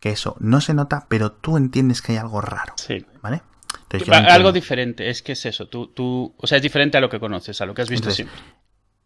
Que 0.00 0.10
eso 0.12 0.34
no 0.40 0.62
se 0.62 0.72
nota, 0.72 1.04
pero 1.08 1.30
tú 1.32 1.58
entiendes 1.58 2.00
que 2.00 2.12
hay 2.12 2.18
algo 2.18 2.40
raro, 2.40 2.72
Sí. 2.76 3.04
¿vale? 3.20 3.42
Entonces, 3.82 4.08
Va-. 4.10 4.32
Algo 4.34 4.52
diferente, 4.52 5.10
es 5.10 5.20
que 5.22 5.32
es 5.32 5.44
eso. 5.44 5.68
Tú, 5.68 5.88
tú, 5.88 6.34
o 6.38 6.46
sea, 6.46 6.56
es 6.56 6.62
diferente 6.62 6.96
a 6.96 7.00
lo 7.02 7.10
que 7.10 7.20
conoces, 7.20 7.60
a 7.60 7.66
lo 7.66 7.74
que 7.74 7.82
has 7.82 7.90
visto 7.90 8.08
Entonces, 8.08 8.26
siempre. 8.26 8.54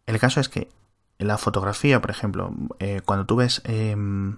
El 0.05 0.19
caso 0.19 0.39
es 0.39 0.47
que 0.47 0.69
en 1.19 1.27
la 1.27 1.37
fotografía, 1.37 1.99
por 1.99 2.11
ejemplo, 2.11 2.53
eh, 2.79 3.01
cuando 3.03 3.25
tú 3.25 3.35
ves. 3.35 3.61
em, 3.65 4.37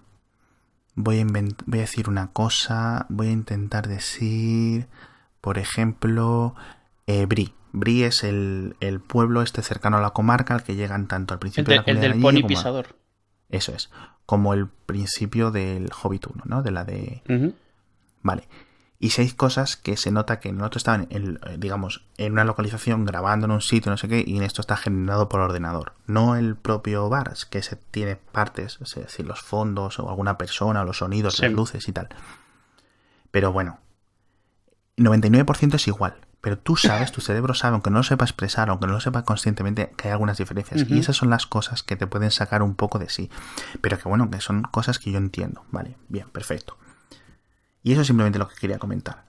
voy, 0.95 1.19
a 1.21 1.25
voy 1.25 1.79
a 1.79 1.81
decir 1.81 2.09
una 2.09 2.31
cosa. 2.31 3.05
Voy 3.09 3.27
a 3.27 3.31
intentar 3.31 3.87
decir. 3.87 4.87
Por 5.41 5.57
ejemplo. 5.57 6.55
Eh, 7.07 7.25
Bri. 7.25 7.53
Bri 7.71 8.03
es 8.03 8.23
el, 8.23 8.75
el 8.79 8.99
pueblo 9.01 9.41
este 9.41 9.61
cercano 9.61 9.97
a 9.97 10.01
la 10.01 10.11
comarca 10.11 10.55
al 10.55 10.63
que 10.63 10.75
llegan 10.75 11.07
tanto 11.07 11.33
al 11.33 11.37
El, 11.37 11.39
principio 11.41 11.73
de- 11.73 11.79
de 11.81 11.85
la 11.85 11.91
el 11.91 12.01
del 12.01 12.13
de 12.13 12.21
pony 12.21 12.43
a- 12.43 12.47
pisador. 12.47 12.95
Eso 13.49 13.73
es. 13.75 13.91
Como 14.25 14.53
el 14.53 14.67
principio 14.67 15.51
del 15.51 15.89
Hobbit 16.01 16.25
1, 16.27 16.43
¿no? 16.45 16.63
De 16.63 16.71
la 16.71 16.83
de. 16.85 17.21
Ujú. 17.29 17.53
Vale. 18.23 18.47
Y 18.97 19.11
hay 19.19 19.29
cosas 19.31 19.75
que 19.75 19.97
se 19.97 20.09
nota 20.11 20.39
que 20.39 20.49
en 20.49 20.57
el 20.57 20.63
otro 20.63 20.77
estaban, 20.77 21.07
en, 21.09 21.39
eh, 21.45 21.57
digamos, 21.59 22.05
en 22.17 22.31
una 22.31 22.45
localización 22.45 23.03
grabando 23.05 23.45
en 23.45 23.51
un 23.51 23.61
sitio, 23.61 23.91
no 23.91 23.97
sé 23.97 24.07
qué, 24.07 24.23
y 24.25 24.37
en 24.37 24.43
esto 24.43 24.61
está 24.61 24.77
generado 24.77 25.27
por 25.27 25.41
ordenador. 25.41 25.93
No 26.07 26.35
el 26.37 26.55
propio 26.55 27.09
bar, 27.09 27.29
es 27.33 27.45
que 27.45 27.61
se 27.61 27.75
tiene 27.75 28.15
partes, 28.15 28.79
es 28.81 28.95
decir, 28.95 29.25
los 29.25 29.41
fondos 29.41 29.99
o 29.99 30.09
alguna 30.09 30.37
persona, 30.37 30.83
los 30.85 30.99
sonidos, 30.99 31.35
Sí. 31.35 31.41
las 31.43 31.51
luces 31.51 31.87
y 31.89 31.91
tal. 31.91 32.07
Pero 33.31 33.51
bueno, 33.51 33.79
99% 34.97 35.75
es 35.75 35.87
igual. 35.87 36.15
Pero 36.41 36.59
tú 36.59 36.75
sabes, 36.75 37.11
tu 37.11 37.21
cerebro 37.21 37.55
sabe, 37.55 37.73
aunque 37.73 37.89
no 37.89 37.97
lo 37.97 38.03
sepa 38.03 38.23
expresar, 38.23 38.69
aunque 38.69 38.85
no 38.85 38.93
lo 38.93 38.99
sepa 39.01 39.23
conscientemente, 39.23 39.91
que 39.97 40.07
hay 40.07 40.11
algunas 40.11 40.37
diferencias. 40.37 40.85
Y 40.87 40.99
esas 40.99 41.15
son 41.17 41.31
las 41.31 41.47
cosas 41.47 41.81
que 41.81 41.95
te 41.95 42.05
pueden 42.05 42.29
sacar 42.29 42.61
un 42.61 42.75
poco 42.75 42.99
de 42.99 43.09
sí. 43.09 43.31
Pero 43.81 43.97
que 43.97 44.07
bueno, 44.07 44.29
que 44.29 44.39
son 44.41 44.61
cosas 44.61 44.99
que 44.99 45.11
yo 45.11 45.17
entiendo. 45.17 45.65
Vale, 45.71 45.97
bien, 46.07 46.29
perfecto. 46.29 46.77
Y 47.85 47.91
eso 47.93 48.01
es 48.01 48.07
simplemente 48.07 48.39
lo 48.39 48.49
que 48.49 48.55
quería 48.55 48.79
comentar. 48.79 49.23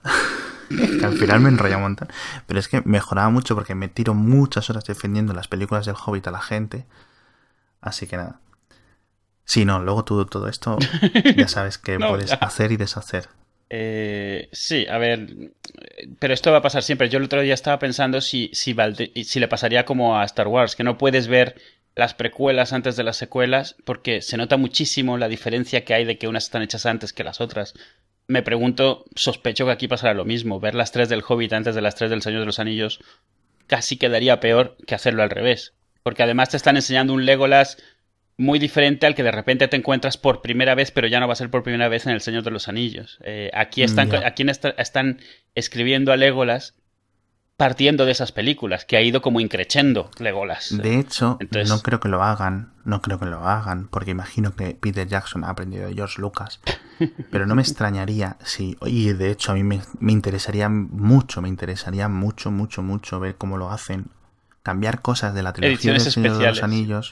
que 0.69 1.05
al 1.05 1.13
final 1.17 1.39
me 1.41 1.49
enrolla 1.49 1.77
un 1.77 1.83
montón. 1.83 2.09
Pero 2.47 2.59
es 2.59 2.67
que 2.67 2.81
mejoraba 2.81 3.29
mucho 3.29 3.55
porque 3.55 3.75
me 3.75 3.87
tiro 3.87 4.13
muchas 4.15 4.69
horas 4.69 4.83
defendiendo 4.83 5.33
las 5.33 5.47
películas 5.47 5.85
del 5.85 5.95
Hobbit 5.95 6.27
a 6.27 6.31
la 6.31 6.41
gente. 6.41 6.85
Así 7.81 8.07
que 8.07 8.17
nada. 8.17 8.41
Sí, 9.45 9.63
no, 9.63 9.79
luego 9.79 10.03
tú 10.03 10.25
todo 10.25 10.47
esto 10.49 10.77
ya 11.37 11.47
sabes 11.47 11.77
que 11.77 11.99
No, 11.99 12.09
puedes 12.09 12.31
ya. 12.31 12.35
hacer 12.35 12.71
y 12.71 12.77
deshacer. 12.77 13.29
Eh, 13.69 14.49
sí, 14.51 14.87
a 14.87 14.97
ver, 14.97 15.51
pero 16.19 16.33
esto 16.33 16.51
va 16.51 16.57
a 16.57 16.61
pasar 16.61 16.83
siempre. 16.83 17.09
Yo 17.09 17.17
el 17.19 17.25
otro 17.25 17.41
día 17.41 17.53
estaba 17.53 17.79
pensando 17.79 18.21
si, 18.21 18.49
si, 18.53 18.75
si 19.23 19.39
le 19.39 19.47
pasaría 19.47 19.85
como 19.85 20.17
a 20.17 20.23
Star 20.25 20.47
Wars, 20.47 20.75
que 20.75 20.83
no 20.83 20.97
puedes 20.97 21.27
ver 21.27 21.55
las 21.95 22.13
precuelas 22.13 22.73
antes 22.73 22.95
de 22.95 23.03
las 23.03 23.17
secuelas, 23.17 23.75
porque 23.85 24.21
se 24.21 24.37
nota 24.37 24.57
muchísimo 24.57 25.17
la 25.17 25.27
diferencia 25.27 25.83
que 25.83 25.93
hay 25.93 26.05
de 26.05 26.17
que 26.17 26.27
unas 26.27 26.45
están 26.45 26.61
hechas 26.61 26.85
antes 26.85 27.13
que 27.13 27.23
las 27.23 27.41
otras. 27.41 27.73
Me 28.27 28.43
pregunto, 28.43 29.05
sospecho 29.15 29.65
que 29.65 29.71
aquí 29.71 29.87
pasará 29.87 30.13
lo 30.13 30.25
mismo. 30.25 30.59
Ver 30.59 30.75
las 30.75 30.91
tres 30.91 31.09
del 31.09 31.23
Hobbit 31.27 31.53
antes 31.53 31.75
de 31.75 31.81
las 31.81 31.95
tres 31.95 32.09
del 32.09 32.21
Señor 32.21 32.41
de 32.41 32.45
los 32.45 32.59
Anillos 32.59 32.99
casi 33.67 33.97
quedaría 33.97 34.39
peor 34.39 34.77
que 34.85 34.95
hacerlo 34.95 35.23
al 35.23 35.29
revés. 35.29 35.73
Porque 36.03 36.23
además 36.23 36.49
te 36.49 36.57
están 36.57 36.75
enseñando 36.75 37.13
un 37.13 37.25
Legolas 37.25 37.77
muy 38.37 38.59
diferente 38.59 39.07
al 39.07 39.15
que 39.15 39.23
de 39.23 39.31
repente 39.31 39.67
te 39.67 39.77
encuentras 39.77 40.17
por 40.17 40.41
primera 40.41 40.75
vez, 40.75 40.91
pero 40.91 41.07
ya 41.07 41.19
no 41.19 41.27
va 41.27 41.33
a 41.33 41.37
ser 41.37 41.49
por 41.49 41.63
primera 41.63 41.89
vez 41.89 42.05
en 42.05 42.13
El 42.13 42.21
Señor 42.21 42.43
de 42.43 42.51
los 42.51 42.67
Anillos. 42.67 43.17
Eh, 43.23 43.49
aquí 43.53 43.81
están, 43.81 44.13
aquí 44.23 44.45
están 44.77 45.19
escribiendo 45.55 46.11
a 46.11 46.17
Legolas 46.17 46.75
partiendo 47.57 48.05
de 48.05 48.11
esas 48.11 48.31
películas, 48.31 48.85
que 48.85 48.97
ha 48.97 49.01
ido 49.01 49.23
como 49.23 49.39
increchendo 49.39 50.11
Legolas. 50.19 50.77
De 50.77 50.99
hecho, 50.99 51.39
no 51.67 51.79
creo 51.79 51.99
que 51.99 52.07
lo 52.07 52.21
hagan, 52.21 52.71
no 52.85 53.01
creo 53.01 53.19
que 53.19 53.25
lo 53.25 53.47
hagan, 53.47 53.87
porque 53.87 54.11
imagino 54.11 54.55
que 54.55 54.75
Peter 54.75 55.07
Jackson 55.07 55.43
ha 55.43 55.49
aprendido 55.49 55.87
de 55.87 55.95
George 55.95 56.21
Lucas, 56.21 56.61
pero 57.31 57.47
no 57.47 57.55
me 57.55 57.63
extrañaría 57.63 58.37
si, 58.43 58.77
y 58.85 59.11
de 59.13 59.31
hecho 59.31 59.51
a 59.51 59.55
mí 59.55 59.63
me, 59.63 59.81
interesaría 60.11 60.69
mucho, 60.69 61.41
me 61.41 61.49
interesaría 61.49 62.07
mucho, 62.07 62.51
mucho, 62.51 62.83
mucho 62.83 63.19
ver 63.19 63.35
cómo 63.37 63.57
lo 63.57 63.71
hacen, 63.71 64.05
cambiar 64.61 65.01
cosas 65.01 65.33
de 65.33 65.41
la 65.41 65.51
televisión 65.51 65.97
del 65.97 66.11
Señor 66.11 66.37
de 66.37 66.47
los 66.47 66.61
Anillos, 66.61 67.11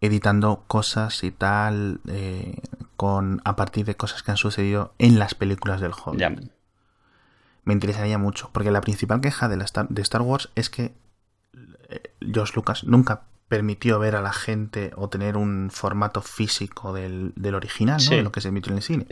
editando 0.00 0.64
cosas 0.66 1.22
y 1.22 1.30
tal, 1.30 2.00
eh, 2.08 2.56
con 2.96 3.40
a 3.44 3.54
partir 3.54 3.86
de 3.86 3.94
cosas 3.94 4.24
que 4.24 4.32
han 4.32 4.36
sucedido 4.36 4.94
en 4.98 5.20
las 5.20 5.36
películas 5.36 5.80
del 5.80 5.92
Hobbit 5.92 6.50
me 7.64 7.72
interesaría 7.74 8.18
mucho. 8.18 8.50
Porque 8.52 8.70
la 8.70 8.80
principal 8.80 9.20
queja 9.20 9.48
de, 9.48 9.56
la 9.56 9.64
Star, 9.64 9.88
de 9.88 10.02
Star 10.02 10.22
Wars 10.22 10.50
es 10.54 10.70
que 10.70 10.94
eh, 11.88 12.02
George 12.20 12.52
Lucas 12.54 12.84
nunca 12.84 13.22
permitió 13.48 13.98
ver 13.98 14.16
a 14.16 14.22
la 14.22 14.32
gente 14.32 14.92
o 14.96 15.08
tener 15.08 15.36
un 15.36 15.70
formato 15.70 16.22
físico 16.22 16.92
del, 16.92 17.32
original, 17.54 18.00
¿no? 18.04 18.16
De 18.16 18.22
lo 18.22 18.32
que 18.32 18.40
se 18.40 18.48
emitió 18.48 18.72
en 18.72 18.78
el 18.78 18.82
cine. 18.82 19.06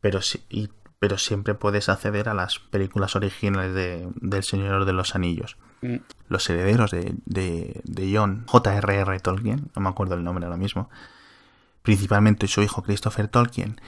Pero 0.00 0.22
sí, 0.22 0.42
y, 0.48 0.68
pero 0.98 1.18
siempre 1.18 1.54
puedes 1.54 1.88
acceder 1.88 2.28
a 2.28 2.34
las 2.34 2.58
películas 2.58 3.14
originales 3.14 3.74
de, 3.74 4.08
del 4.16 4.42
Señor 4.42 4.84
de 4.84 4.92
los 4.92 5.14
Anillos. 5.14 5.56
Mm. 5.80 5.96
Los 6.28 6.48
herederos 6.50 6.90
de, 6.90 7.14
de, 7.24 7.80
de 7.84 8.16
John 8.16 8.44
J.R.R. 8.46 9.20
Tolkien, 9.20 9.70
no 9.76 9.82
me 9.82 9.88
acuerdo 9.88 10.14
el 10.14 10.24
nombre 10.24 10.44
ahora 10.44 10.56
mismo, 10.56 10.90
principalmente 11.82 12.48
su 12.48 12.62
hijo 12.62 12.82
Christopher 12.82 13.28
Tolkien, 13.28 13.80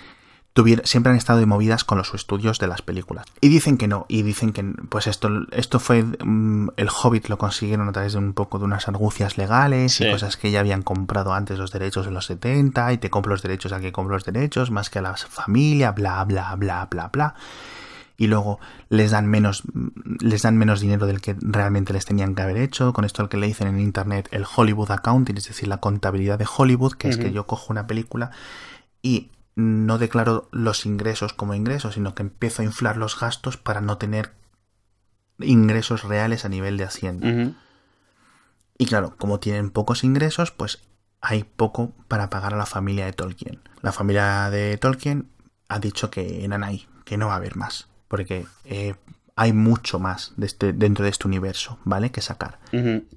siempre 0.84 1.10
han 1.10 1.16
estado 1.16 1.46
movidas 1.46 1.84
con 1.84 1.98
los 1.98 2.12
estudios 2.12 2.58
de 2.58 2.66
las 2.66 2.82
películas. 2.82 3.26
Y 3.40 3.48
dicen 3.48 3.78
que 3.78 3.88
no, 3.88 4.06
y 4.08 4.22
dicen 4.22 4.52
que 4.52 4.62
pues 4.88 5.06
esto, 5.06 5.30
esto 5.52 5.78
fue 5.78 6.02
mm, 6.02 6.70
el 6.76 6.88
Hobbit 6.88 7.28
lo 7.28 7.38
consiguieron 7.38 7.88
a 7.88 7.92
través 7.92 8.12
de 8.12 8.18
un 8.18 8.32
poco 8.32 8.58
de 8.58 8.64
unas 8.64 8.88
argucias 8.88 9.38
legales 9.38 10.00
y 10.00 10.10
cosas 10.10 10.36
que 10.36 10.50
ya 10.50 10.60
habían 10.60 10.82
comprado 10.82 11.32
antes 11.32 11.58
los 11.58 11.72
derechos 11.72 12.06
en 12.06 12.14
los 12.14 12.26
70 12.26 12.92
y 12.92 12.98
te 12.98 13.10
compro 13.10 13.30
los 13.30 13.42
derechos 13.42 13.72
al 13.72 13.80
que 13.80 13.92
compro 13.92 14.14
los 14.14 14.24
derechos 14.24 14.70
más 14.70 14.90
que 14.90 14.98
a 14.98 15.02
la 15.02 15.16
familia, 15.16 15.92
bla 15.92 16.24
bla 16.24 16.54
bla 16.56 16.86
bla 16.90 17.08
bla. 17.08 17.34
Y 18.16 18.26
luego 18.26 18.60
les 18.90 19.12
dan 19.12 19.26
menos 19.26 19.62
les 20.20 20.42
dan 20.42 20.58
menos 20.58 20.80
dinero 20.80 21.06
del 21.06 21.22
que 21.22 21.36
realmente 21.40 21.94
les 21.94 22.04
tenían 22.04 22.34
que 22.34 22.42
haber 22.42 22.58
hecho. 22.58 22.92
Con 22.92 23.06
esto 23.06 23.22
al 23.22 23.30
que 23.30 23.38
le 23.38 23.46
dicen 23.46 23.68
en 23.68 23.80
internet 23.80 24.28
el 24.32 24.44
Hollywood 24.44 24.90
accounting, 24.90 25.38
es 25.38 25.46
decir, 25.46 25.68
la 25.68 25.78
contabilidad 25.78 26.38
de 26.38 26.46
Hollywood, 26.54 26.94
que 26.94 27.08
es 27.08 27.16
que 27.16 27.32
yo 27.32 27.46
cojo 27.46 27.72
una 27.72 27.86
película 27.86 28.30
y 29.00 29.30
no 29.60 29.98
declaro 29.98 30.48
los 30.52 30.86
ingresos 30.86 31.32
como 31.32 31.54
ingresos, 31.54 31.94
sino 31.94 32.14
que 32.14 32.22
empiezo 32.22 32.62
a 32.62 32.64
inflar 32.64 32.96
los 32.96 33.18
gastos 33.18 33.56
para 33.56 33.80
no 33.80 33.98
tener 33.98 34.32
ingresos 35.38 36.04
reales 36.04 36.44
a 36.44 36.48
nivel 36.48 36.76
de 36.76 36.84
Hacienda. 36.84 37.54
Y 38.78 38.86
claro, 38.86 39.14
como 39.18 39.40
tienen 39.40 39.70
pocos 39.70 40.04
ingresos, 40.04 40.50
pues 40.50 40.80
hay 41.20 41.44
poco 41.44 41.92
para 42.08 42.30
pagar 42.30 42.54
a 42.54 42.56
la 42.56 42.66
familia 42.66 43.04
de 43.04 43.12
Tolkien. 43.12 43.60
La 43.82 43.92
familia 43.92 44.50
de 44.50 44.76
Tolkien 44.78 45.28
ha 45.68 45.78
dicho 45.78 46.10
que 46.10 46.44
en 46.44 46.52
Anay, 46.52 46.88
que 47.04 47.16
no 47.16 47.28
va 47.28 47.34
a 47.34 47.36
haber 47.36 47.56
más, 47.56 47.88
porque 48.08 48.46
eh, 48.64 48.94
hay 49.36 49.52
mucho 49.52 49.98
más 49.98 50.32
de 50.36 50.46
este, 50.46 50.72
dentro 50.72 51.04
de 51.04 51.10
este 51.10 51.26
universo, 51.26 51.78
¿vale? 51.84 52.10
Que 52.10 52.20
sacar. 52.20 52.58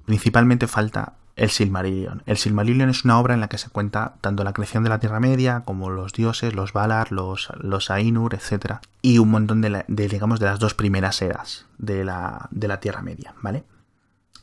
Principalmente 0.04 0.66
falta 0.66 1.14
el 1.36 1.50
Silmarillion. 1.50 2.22
El 2.26 2.36
Silmarillion 2.36 2.90
es 2.90 3.04
una 3.04 3.18
obra 3.18 3.34
en 3.34 3.40
la 3.40 3.48
que 3.48 3.58
se 3.58 3.70
cuenta 3.70 4.14
tanto 4.20 4.44
la 4.44 4.52
creación 4.52 4.84
de 4.84 4.90
la 4.90 5.00
Tierra 5.00 5.20
Media 5.20 5.62
como 5.64 5.90
los 5.90 6.12
dioses, 6.12 6.54
los 6.54 6.72
Valar, 6.72 7.10
los, 7.10 7.48
los 7.58 7.90
Ainur, 7.90 8.34
etc. 8.34 8.76
Y 9.02 9.18
un 9.18 9.30
montón 9.30 9.60
de, 9.60 9.84
digamos, 9.88 10.40
de 10.40 10.46
las 10.46 10.58
dos 10.58 10.74
primeras 10.74 11.22
eras 11.22 11.66
de 11.78 12.04
la, 12.04 12.48
de 12.50 12.68
la 12.68 12.80
Tierra 12.80 13.02
Media, 13.02 13.34
¿vale? 13.42 13.64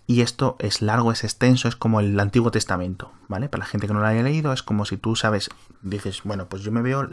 Y 0.07 0.21
esto 0.21 0.57
es 0.59 0.81
largo, 0.81 1.13
es 1.13 1.23
extenso, 1.23 1.69
es 1.69 1.77
como 1.77 2.01
el 2.01 2.19
Antiguo 2.19 2.51
Testamento, 2.51 3.13
¿vale? 3.29 3.47
Para 3.47 3.63
la 3.63 3.67
gente 3.67 3.87
que 3.87 3.93
no 3.93 4.01
lo 4.01 4.07
haya 4.07 4.23
leído, 4.23 4.51
es 4.51 4.61
como 4.61 4.83
si 4.83 4.97
tú 4.97 5.15
sabes, 5.15 5.49
dices, 5.81 6.21
bueno, 6.25 6.49
pues 6.49 6.63
yo 6.63 6.71
me 6.73 6.81
veo 6.81 7.07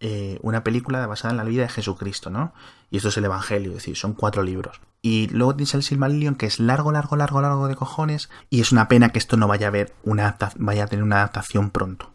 eh, 0.00 0.38
una 0.42 0.62
película 0.62 1.06
basada 1.06 1.30
en 1.30 1.38
la 1.38 1.44
vida 1.44 1.62
de 1.62 1.70
Jesucristo, 1.70 2.28
¿no? 2.28 2.52
Y 2.90 2.98
esto 2.98 3.08
es 3.08 3.16
el 3.16 3.24
Evangelio, 3.24 3.70
es 3.70 3.76
decir, 3.76 3.96
son 3.96 4.12
cuatro 4.12 4.42
libros. 4.42 4.82
Y 5.02 5.26
luego 5.28 5.56
tienes 5.56 5.74
el 5.74 5.82
Silmarillion, 5.82 6.36
que 6.36 6.46
es 6.46 6.60
largo, 6.60 6.92
largo, 6.92 7.16
largo, 7.16 7.42
largo 7.42 7.68
de 7.68 7.74
cojones, 7.74 8.30
y 8.50 8.60
es 8.60 8.70
una 8.70 8.86
pena 8.86 9.10
que 9.10 9.18
esto 9.18 9.36
no 9.36 9.48
vaya 9.48 9.66
a 9.66 9.70
ver 9.70 9.92
una 10.04 10.36
vaya 10.56 10.84
a 10.84 10.86
tener 10.86 11.02
una 11.02 11.16
adaptación 11.16 11.70
pronto. 11.70 12.12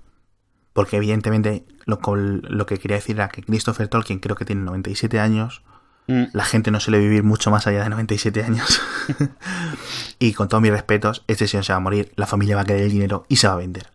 Porque 0.71 0.97
evidentemente 0.97 1.65
lo, 1.85 1.99
lo 2.15 2.65
que 2.65 2.77
quería 2.77 2.97
decir 2.97 3.17
era 3.17 3.29
que 3.29 3.43
Christopher 3.43 3.89
Tolkien 3.89 4.19
creo 4.19 4.35
que 4.35 4.45
tiene 4.45 4.61
97 4.63 5.19
años, 5.19 5.63
Mm. 6.07 6.23
La 6.31 6.45
gente 6.45 6.71
no 6.71 6.79
suele 6.79 6.99
vivir 6.99 7.23
mucho 7.23 7.51
más 7.51 7.67
allá 7.67 7.83
de 7.83 7.89
97 7.89 8.43
años. 8.43 8.81
y 10.19 10.33
con 10.33 10.47
todos 10.47 10.61
mis 10.61 10.71
respetos, 10.71 11.23
este 11.27 11.47
señor 11.47 11.65
se 11.65 11.73
va 11.73 11.77
a 11.77 11.81
morir, 11.81 12.11
la 12.15 12.27
familia 12.27 12.55
va 12.55 12.61
a 12.63 12.65
querer 12.65 12.83
el 12.83 12.91
dinero 12.91 13.25
y 13.27 13.37
se 13.37 13.47
va 13.47 13.53
a 13.53 13.57
vender. 13.57 13.91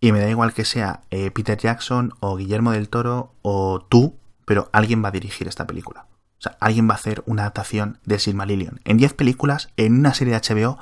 Y 0.00 0.12
me 0.12 0.20
da 0.20 0.30
igual 0.30 0.54
que 0.54 0.64
sea 0.64 1.00
eh, 1.10 1.30
Peter 1.30 1.58
Jackson 1.58 2.14
o 2.20 2.36
Guillermo 2.36 2.72
del 2.72 2.88
Toro 2.88 3.34
o 3.42 3.84
tú, 3.88 4.16
pero 4.46 4.70
alguien 4.72 5.04
va 5.04 5.08
a 5.08 5.12
dirigir 5.12 5.46
esta 5.46 5.66
película. 5.66 6.06
O 6.40 6.42
sea, 6.42 6.56
alguien 6.58 6.88
va 6.88 6.94
a 6.94 6.96
hacer 6.96 7.22
una 7.26 7.42
adaptación 7.42 7.98
de 8.06 8.18
Silmarillion. 8.18 8.80
En 8.84 8.96
10 8.96 9.12
películas, 9.12 9.68
en 9.76 9.98
una 9.98 10.14
serie 10.14 10.32
de 10.32 10.40
HBO, 10.40 10.78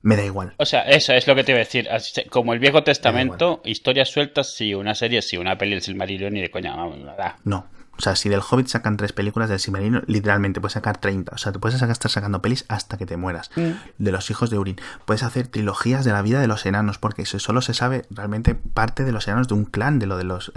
me 0.00 0.16
da 0.16 0.24
igual. 0.24 0.54
O 0.58 0.64
sea, 0.64 0.82
eso 0.82 1.12
es 1.12 1.26
lo 1.26 1.34
que 1.34 1.42
te 1.42 1.52
iba 1.52 1.56
a 1.60 1.64
decir. 1.64 1.88
Como 2.30 2.52
el 2.52 2.60
Viejo 2.60 2.84
Testamento, 2.84 3.62
historias 3.64 4.10
sueltas, 4.10 4.54
sí, 4.54 4.74
una 4.74 4.94
serie, 4.94 5.20
sí, 5.20 5.36
una 5.36 5.58
peli 5.58 5.72
del 5.72 5.82
Silmarillion 5.82 6.36
y 6.36 6.40
de 6.40 6.50
coña, 6.52 6.76
vamos, 6.76 6.98
nada. 6.98 7.36
No, 7.42 7.66
o 7.98 8.00
sea, 8.00 8.16
si 8.16 8.28
del 8.28 8.40
Hobbit 8.40 8.68
sacan 8.68 8.96
tres 8.96 9.12
películas, 9.12 9.48
del 9.48 9.60
Silmarillion 9.60 10.04
literalmente 10.06 10.60
puedes 10.60 10.72
sacar 10.72 10.98
30. 10.98 11.34
O 11.34 11.38
sea, 11.38 11.52
te 11.52 11.58
puedes 11.58 11.80
estar 11.80 12.10
sacando 12.10 12.40
pelis 12.40 12.64
hasta 12.68 12.96
que 12.96 13.06
te 13.06 13.16
mueras. 13.16 13.50
Mm. 13.54 13.70
De 13.98 14.12
los 14.12 14.30
hijos 14.30 14.50
de 14.50 14.58
Urin. 14.58 14.76
Puedes 15.04 15.22
hacer 15.22 15.46
trilogías 15.46 16.04
de 16.04 16.12
la 16.12 16.22
vida 16.22 16.40
de 16.40 16.46
los 16.46 16.64
enanos, 16.64 16.98
porque 16.98 17.26
solo 17.26 17.60
se 17.60 17.74
sabe 17.74 18.04
realmente 18.10 18.54
parte 18.54 19.04
de 19.04 19.12
los 19.12 19.28
enanos 19.28 19.48
de 19.48 19.54
un 19.54 19.64
clan, 19.66 19.98
de 19.98 20.06
lo 20.06 20.16
de 20.16 20.24
los... 20.24 20.52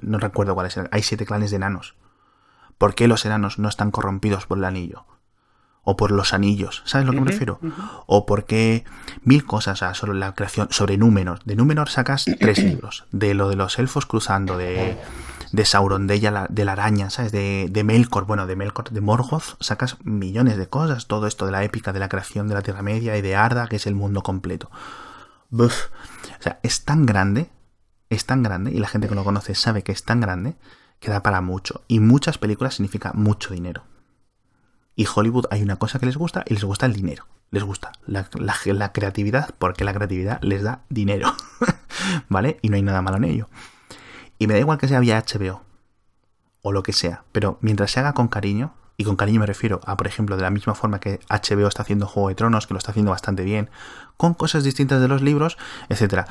no 0.00 0.18
recuerdo 0.18 0.54
cuáles 0.54 0.76
eran. 0.76 0.88
Hay 0.92 1.02
siete 1.02 1.26
clanes 1.26 1.50
de 1.50 1.56
enanos. 1.56 1.94
¿Por 2.78 2.94
qué 2.94 3.08
los 3.08 3.24
enanos 3.24 3.58
no 3.58 3.68
están 3.68 3.90
corrompidos 3.90 4.46
por 4.46 4.58
el 4.58 4.64
anillo? 4.64 5.04
o 5.88 5.96
por 5.96 6.10
los 6.10 6.34
anillos, 6.34 6.82
¿sabes 6.84 7.06
lo 7.06 7.12
que 7.12 7.20
me 7.20 7.30
refiero? 7.30 7.60
O 8.06 8.26
porque 8.26 8.84
mil 9.22 9.46
cosas 9.46 9.78
sobre 9.96 10.18
la 10.18 10.34
creación, 10.34 10.66
sobre 10.72 10.98
Númenor. 10.98 11.44
De 11.44 11.54
Númenor 11.54 11.88
sacas 11.88 12.24
tres 12.40 12.58
libros, 12.58 13.04
de 13.12 13.34
lo 13.34 13.48
de 13.48 13.54
los 13.54 13.78
elfos 13.78 14.04
cruzando, 14.04 14.58
de 14.58 14.98
de 15.52 15.64
Sauron, 15.64 16.06
de 16.06 16.14
ella, 16.14 16.46
de 16.48 16.64
la 16.64 16.72
araña, 16.72 17.10
¿sabes? 17.10 17.32
De, 17.32 17.68
de 17.70 17.84
Melkor, 17.84 18.26
bueno, 18.26 18.46
de 18.46 18.56
Melkor, 18.56 18.90
de 18.90 19.00
Morgoth, 19.00 19.56
sacas 19.60 19.96
millones 20.04 20.56
de 20.56 20.68
cosas, 20.68 21.06
todo 21.06 21.26
esto 21.26 21.46
de 21.46 21.52
la 21.52 21.64
épica 21.64 21.92
de 21.92 22.00
la 22.00 22.08
creación 22.08 22.48
de 22.48 22.54
la 22.54 22.62
Tierra 22.62 22.82
Media 22.82 23.16
y 23.16 23.22
de 23.22 23.36
Arda, 23.36 23.68
que 23.68 23.76
es 23.76 23.86
el 23.86 23.94
mundo 23.94 24.22
completo. 24.22 24.70
O 25.52 25.68
sea, 26.40 26.58
es 26.62 26.84
tan 26.84 27.06
grande, 27.06 27.50
es 28.10 28.26
tan 28.26 28.42
grande, 28.42 28.72
y 28.72 28.78
la 28.78 28.88
gente 28.88 29.08
que 29.08 29.14
lo 29.14 29.24
conoce 29.24 29.54
sabe 29.54 29.82
que 29.82 29.92
es 29.92 30.04
tan 30.04 30.20
grande, 30.20 30.56
que 31.00 31.10
da 31.10 31.22
para 31.22 31.40
mucho. 31.40 31.82
Y 31.88 32.00
muchas 32.00 32.38
películas 32.38 32.74
significa 32.74 33.12
mucho 33.14 33.52
dinero. 33.52 33.84
Y 34.94 35.06
Hollywood 35.12 35.46
hay 35.50 35.62
una 35.62 35.76
cosa 35.76 35.98
que 35.98 36.06
les 36.06 36.16
gusta 36.16 36.42
y 36.46 36.54
les 36.54 36.64
gusta 36.64 36.86
el 36.86 36.94
dinero. 36.94 37.26
Les 37.50 37.62
gusta 37.62 37.92
la, 38.06 38.28
la 38.34 38.92
creatividad 38.92 39.54
porque 39.58 39.84
la 39.84 39.94
creatividad 39.94 40.40
les 40.42 40.62
da 40.62 40.82
dinero. 40.88 41.34
¿Vale? 42.28 42.58
Y 42.62 42.70
no 42.70 42.76
hay 42.76 42.82
nada 42.82 43.02
malo 43.02 43.18
en 43.18 43.24
ello. 43.24 43.48
Y 44.38 44.46
me 44.46 44.54
da 44.54 44.60
igual 44.60 44.78
que 44.78 44.88
sea 44.88 45.00
vía 45.00 45.22
HBO 45.22 45.62
o 46.62 46.72
lo 46.72 46.82
que 46.82 46.92
sea, 46.92 47.24
pero 47.30 47.58
mientras 47.60 47.92
se 47.92 48.00
haga 48.00 48.12
con 48.12 48.26
cariño, 48.26 48.74
y 48.96 49.04
con 49.04 49.16
cariño 49.16 49.40
me 49.40 49.46
refiero 49.46 49.80
a, 49.84 49.96
por 49.96 50.06
ejemplo, 50.06 50.36
de 50.36 50.42
la 50.42 50.50
misma 50.50 50.74
forma 50.74 50.98
que 50.98 51.20
HBO 51.28 51.68
está 51.68 51.82
haciendo 51.82 52.06
Juego 52.06 52.28
de 52.30 52.34
Tronos, 52.34 52.66
que 52.66 52.74
lo 52.74 52.78
está 52.78 52.90
haciendo 52.90 53.12
bastante 53.12 53.44
bien, 53.44 53.70
con 54.16 54.34
cosas 54.34 54.64
distintas 54.64 55.00
de 55.00 55.08
los 55.08 55.22
libros, 55.22 55.58
etcétera. 55.88 56.26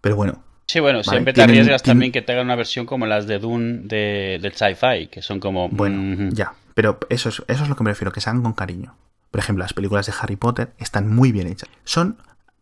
Pero 0.00 0.14
bueno. 0.16 0.44
Sí, 0.66 0.80
bueno, 0.80 1.02
siempre 1.02 1.32
te 1.32 1.42
arriesgas 1.42 1.82
también 1.82 2.12
que 2.12 2.22
te 2.22 2.32
hagan 2.32 2.46
una 2.46 2.56
versión 2.56 2.86
como 2.86 3.06
las 3.06 3.26
de 3.26 3.38
Dune 3.38 3.80
de, 3.84 4.38
del 4.40 4.52
sci-fi, 4.52 5.08
que 5.08 5.22
son 5.22 5.40
como. 5.40 5.68
Bueno, 5.68 6.30
ya. 6.32 6.54
Pero 6.74 6.98
eso 7.10 7.28
es, 7.28 7.42
eso 7.48 7.62
es 7.64 7.68
lo 7.68 7.76
que 7.76 7.84
me 7.84 7.90
refiero, 7.90 8.12
que 8.12 8.20
se 8.20 8.30
hagan 8.30 8.42
con 8.42 8.54
cariño. 8.54 8.96
Por 9.30 9.40
ejemplo, 9.40 9.62
las 9.62 9.74
películas 9.74 10.06
de 10.06 10.12
Harry 10.18 10.36
Potter 10.36 10.72
están 10.78 11.14
muy 11.14 11.32
bien 11.32 11.46
hechas. 11.46 11.68
Son 11.84 12.16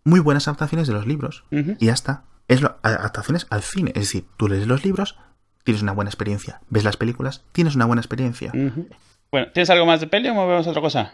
muy 0.05 0.21
buenas 0.21 0.49
adaptaciones 0.49 0.89
de 0.89 0.95
los 0.95 1.07
libros. 1.07 1.45
Y 1.51 1.87
ya 1.87 1.93
está 1.93 2.25
es 2.51 2.65
adaptaciones 2.83 3.47
al 3.49 3.63
cine. 3.63 3.93
Es 3.95 4.03
decir, 4.03 4.25
tú 4.37 4.49
lees 4.49 4.67
los 4.67 4.85
libros, 4.85 5.17
tienes 5.63 5.83
una 5.83 5.93
buena 5.93 6.11
experiencia. 6.11 6.61
Ves 6.69 6.83
las 6.83 6.97
películas, 6.97 7.45
tienes 7.53 7.77
una 7.77 7.85
buena 7.85 8.01
experiencia. 8.01 8.51
Bueno, 9.31 9.47
¿tienes 9.53 9.71
algo 9.71 9.87
más 9.87 10.01
de 10.01 10.09
peli 10.09 10.29
o 10.29 10.35
movemos 10.35 10.67
a 10.67 10.71
otra 10.71 10.83
cosa? 10.83 11.13